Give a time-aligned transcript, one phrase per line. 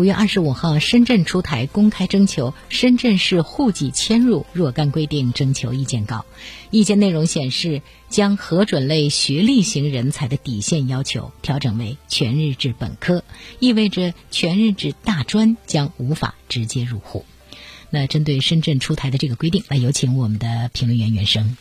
[0.00, 6.24] 五月二十五号，深圳出台公开征求深圳市户籍迁入若干规定征求意见稿。
[6.70, 13.22] 意见内容显示，将核准类学历型人才的底线要求调整为全日制本科，
[13.58, 17.26] 意味着全日制大专将无法直接入户。
[17.90, 21.58] 那针对深圳出台的这个规定，来有请我们的评论员袁生。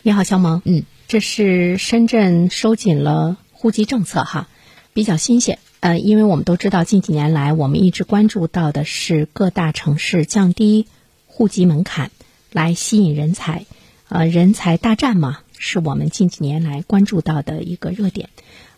[0.00, 0.62] 你好，肖萌。
[0.64, 4.48] 嗯，这是深圳收紧了户籍政策哈，
[4.94, 5.58] 比较新鲜。
[5.82, 10.86] 呃，因为我们都知道，近几年来我们一直关注到的是各大城市降低
[11.26, 12.12] 户籍门槛
[12.52, 13.66] 来吸引人才，
[14.08, 18.28] 呃，人才大战嘛，是我们近几年来关注到的一个热点。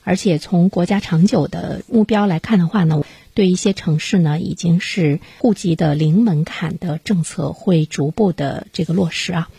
[0.03, 3.03] 而且从国家长久的目标来看的话呢，
[3.35, 9.51] 对一些城市呢，已经是户籍的零门槛的政策会逐步的这个落实啊。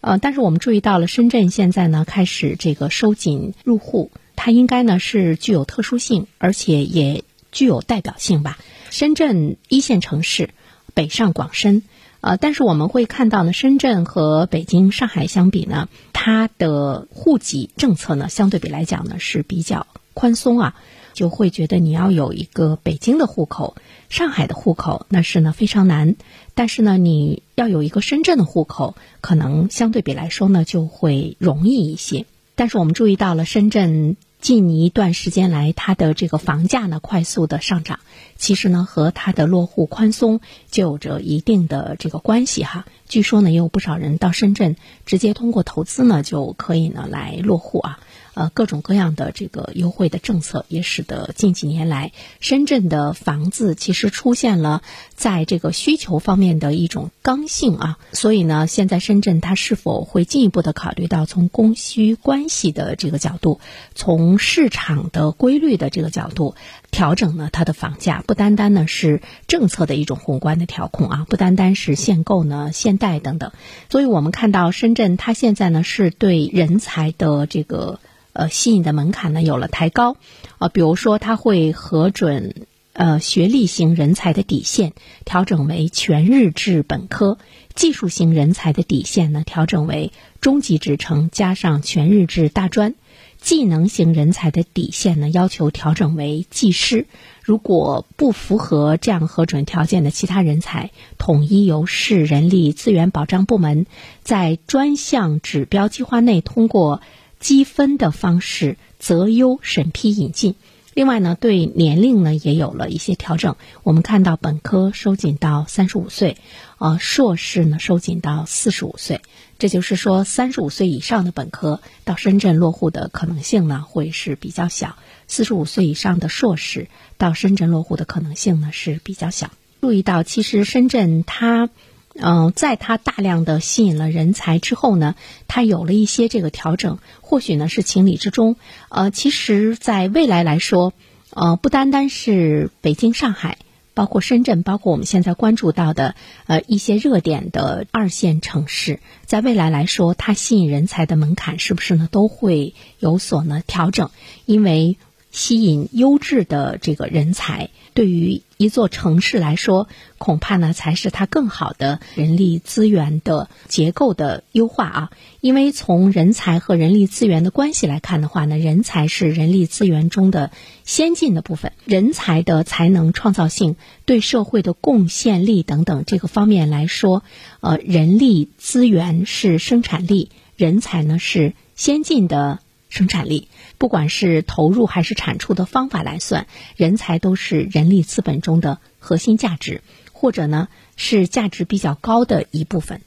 [0.00, 4.12] 呃，但是我们注意到了，深圳现在呢开始这个收紧入户。
[4.44, 8.58] 它应该呢是具有特殊性，而且也具有代表性吧。
[8.90, 10.50] 深圳一线城市，
[10.92, 11.82] 北上广深，
[12.20, 20.76] 呃，但是我们会看到呢，深圳和北京、上海相比呢，它的户籍政策呢，相对比来讲呢是比较宽松啊，
[21.14, 23.76] 就会觉得你要有一个北京的户口、
[24.10, 26.16] 上海的户口，那是呢非常难。
[26.54, 32.26] 但是呢，你要有一个深圳的户口，可能相对比来说呢就会容易一些。
[32.56, 34.18] 但是我们注意到了深圳。
[34.44, 38.00] 近一段时间来，它的这个房价呢快速的上涨，
[38.36, 42.84] 其实呢和它的落户宽松就有着一定的这个关系哈。
[43.08, 47.98] 据说呢也有不少人到深圳直接通过投资呢就可以呢来落户啊。
[48.36, 54.82] 呃，各种各样的这个优惠的政策，也使得近几年来深圳的房子其实出现了
[55.14, 57.96] 在这个需求方面的一种刚性啊。
[58.12, 63.60] 所以呢，现在深圳它是否会进一步的考虑到从供需关系的这个角度，
[63.94, 66.56] 从市场的规律的这个角度
[66.94, 68.22] 调整呢它的房价？
[68.24, 73.50] 不单单呢是政策的一种宏观的调控啊，不单单是限购呢、限贷等等。
[73.90, 77.98] 所以我们看到深圳它现在呢是对人才的这个。
[78.36, 80.16] 呃，吸引的门槛呢有了抬高，
[80.58, 84.92] 啊，比如说他会核准呃学历型人才的底线
[85.24, 87.38] 调整为全日制本科，
[87.76, 92.96] 技术型人才的底线呢调整为中级职称加上全日制大专，
[93.44, 97.06] 技能型人才的底线呢要求调整为技师，
[97.42, 103.86] 如果不符合这样核准条件的其他人才，统一由市人力资源保障部门
[104.22, 107.00] 在专项指标计划内通过。
[107.40, 110.54] 积分的方式择优审批引进，
[110.94, 113.56] 另外呢，对年龄呢也有了一些调整。
[113.82, 116.38] 我们看到本科收紧到三十五岁，
[116.78, 119.20] 呃，硕士呢收紧到四十五岁。
[119.58, 124.96] 这就是说，三十五岁以上的本科到深圳落户的可能性呢会是比较小；
[125.28, 126.88] 四十五岁以上的硕士
[127.18, 129.50] 到深圳落户的可能性呢是比较小。
[129.80, 131.70] 注意到，其实深圳它。
[132.16, 135.16] 嗯，在它大量的吸引了人才之后呢，
[135.48, 138.54] 它有了一些这个调整，或许呢是情理之中。
[138.88, 140.92] 呃，其实，在未来来说，
[141.30, 143.58] 呃，不单单是北京、上海，
[143.94, 146.14] 包括深圳，包括我们现在关注到的
[146.46, 154.10] 呃一些热点的二线城市，在未来来说，它吸引人才的门槛是不是呢都会有所呢调整？
[154.44, 154.98] 因为
[155.34, 157.68] 吸引优质的这个人才。
[157.92, 165.10] 对于一座城市来说，恐怕呢才是它更好的人力资源的结构的优化啊。
[165.40, 170.50] 因为从人才和人力资源的关系来看的话呢，人才是人力资源中的
[170.84, 177.22] 先进的部分，人才的才能、创造性、对社会的贡献力等等这个方面来说，
[177.60, 182.58] 呃，人力资源是生产力，人才呢是先进的。
[182.94, 186.46] 生产力，不管是投入还是产出的方法来算，
[186.76, 189.82] 人才都是人力资本中的核心价值，
[190.12, 193.00] 或者呢是价值比较高的一部分。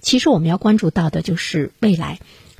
[0.00, 2.18] 其实我们要关注到的就是未来。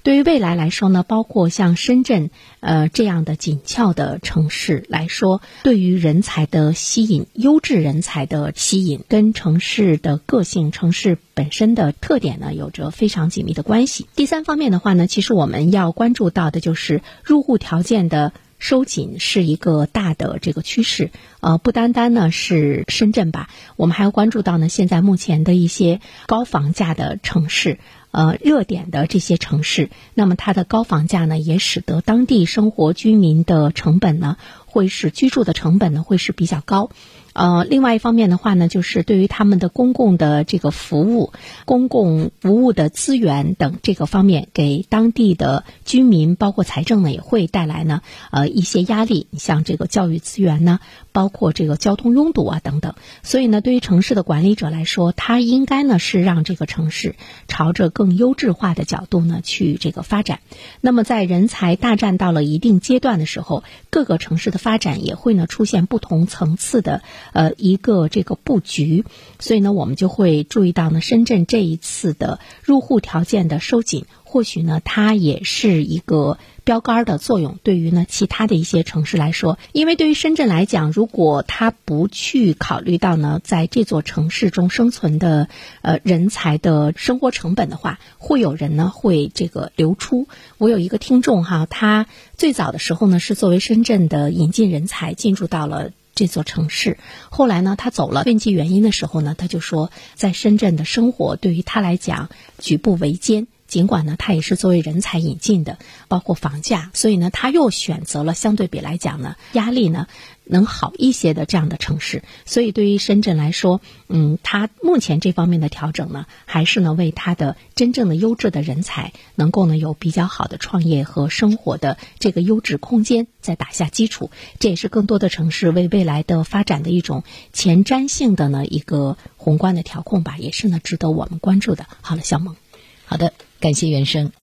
[0.09, 14.07] 对于未来来说呢，包括像深圳，呃这样的紧俏的城市来说，对于人才的吸引、优质人才的吸引，跟城市的个性、城市本身的特点呢，有着非常紧密的关系。
[14.17, 21.11] 第三方面的话呢，其实我们要关注到的就是入户条件的收紧是一个大的这个趋势。
[21.41, 27.79] 呃，不单单呢是深圳吧，我们还要关注到呢，现在目前的一些高房价的城市。
[28.19, 34.39] 呃，热点的这些城市，那么它的高房价呢，也使得当地生活居民的成本呢，
[34.69, 36.91] 会是居住的成本呢，会是比较高。
[37.35, 41.33] 呃，另外一方面的话呢，就是对于他们的公共的这个服务、
[41.67, 48.01] 公共服务的资源等这个方面，给当地的居民包括财政呢，也会带来呢
[48.33, 49.29] 呃一些压力。
[49.31, 50.81] 你像这个教育资源呢，
[51.13, 52.95] 包括这个交通拥堵啊等等。
[53.23, 57.15] 所以呢，对于城市的管理者来说，他应该呢是让这个城市
[57.47, 60.41] 朝着更优质化的角度呢去这个发展。
[60.81, 67.03] 那么在人才大战到了一定阶段的时候，各个城市的发展也会呢出现不同层次的
[67.33, 69.07] 呃一个这个布局。
[69.39, 77.59] 所以呢，我们就会注意到呢，深圳这一次的入户条件的收紧，或许呢它也是一个标杆的作用。
[77.63, 85.49] 对于呢其他的一些城市来说，因为对于深圳来讲，如果它不去考虑到呢在这座城市中生存的
[85.81, 90.29] 呃人才的生活成本的话，会有人呢会这个流出。
[90.59, 95.91] 我有一个听众哈，他最早的时候呢是作为深圳的引进人才进入到了。
[96.15, 96.99] 这座城市，
[97.31, 102.29] 后来呢，他走了，问及原因的时候呢，他就说，在深圳的生活对于他来讲
[102.59, 103.47] 举步维艰。
[103.69, 105.79] 尽管呢，它也是作为人才引进的，
[106.09, 110.07] 包括房价，所以呢，他又选择了相对比来讲呢，压力呢
[110.45, 112.23] 能好一些的这样的城市。
[112.47, 124.31] 所以对于深圳来说，嗯，它目前这方面的调整呢，还是呢为它的真正的优质的人才能够呢有比较好的创业和生活的这个优质空间在打下基础。
[124.59, 127.23] 这也是更多的城市为未来的发展的一种
[127.53, 131.85] 前瞻性的呢一个宏观的调控吧，也是呢值得我们关注的。
[132.01, 132.57] 好了，小萌。
[133.05, 134.31] 好的，感谢原声。